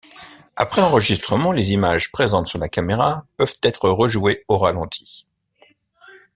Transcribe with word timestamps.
Après 0.55 0.81
enregistrement, 0.81 1.51
les 1.51 1.73
images 1.73 2.11
présentes 2.11 2.47
sur 2.47 2.57
la 2.57 2.67
caméra 2.69 3.27
peuvent 3.37 3.53
être 3.61 3.87
rejouées 3.87 4.43
au 4.47 4.57
ralenti. 4.57 5.27